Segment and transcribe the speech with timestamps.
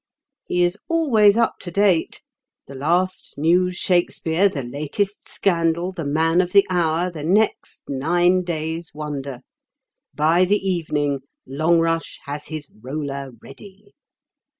[0.45, 2.23] He is always up to date.
[2.65, 8.41] The last new Shakespeare, the latest scandal, the man of the hour, the next nine
[8.41, 13.93] days' wonder—by the evening Longrush has his roller ready.